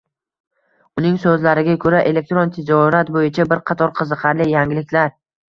Uning 1.01 1.19
so'zlariga 1.25 1.75
ko'ra, 1.83 1.99
elektron 2.13 2.55
tijorat 2.57 3.13
bo'yicha 3.19 3.47
bir 3.53 3.63
qator 3.71 3.95
qiziqarli 4.01 4.51
yangiliklar. 4.57 5.17